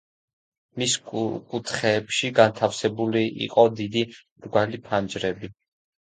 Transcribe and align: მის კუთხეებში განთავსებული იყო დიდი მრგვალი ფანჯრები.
მის 0.83 0.93
კუთხეებში 1.09 2.31
განთავსებული 2.39 3.21
იყო 3.47 3.65
დიდი 3.81 4.03
მრგვალი 4.15 4.81
ფანჯრები. 4.89 5.51